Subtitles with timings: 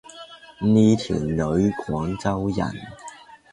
[0.73, 2.75] 呢條女廣州人